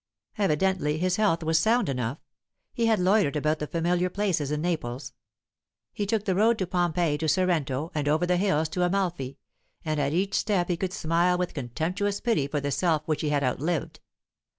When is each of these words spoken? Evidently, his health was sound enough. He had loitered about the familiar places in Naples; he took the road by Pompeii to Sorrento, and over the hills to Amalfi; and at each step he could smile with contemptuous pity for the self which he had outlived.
Evidently, 0.39 0.97
his 0.97 1.17
health 1.17 1.43
was 1.43 1.59
sound 1.59 1.87
enough. 1.87 2.17
He 2.73 2.87
had 2.87 2.97
loitered 2.99 3.35
about 3.35 3.59
the 3.59 3.67
familiar 3.67 4.09
places 4.09 4.49
in 4.49 4.59
Naples; 4.59 5.13
he 5.93 6.07
took 6.07 6.25
the 6.25 6.33
road 6.33 6.57
by 6.57 6.65
Pompeii 6.65 7.19
to 7.19 7.29
Sorrento, 7.29 7.91
and 7.93 8.07
over 8.07 8.25
the 8.25 8.37
hills 8.37 8.67
to 8.69 8.81
Amalfi; 8.81 9.37
and 9.85 9.99
at 9.99 10.11
each 10.11 10.33
step 10.33 10.69
he 10.69 10.75
could 10.77 10.91
smile 10.91 11.37
with 11.37 11.53
contemptuous 11.53 12.19
pity 12.19 12.47
for 12.47 12.59
the 12.59 12.71
self 12.71 13.03
which 13.07 13.21
he 13.21 13.29
had 13.29 13.43
outlived. 13.43 13.99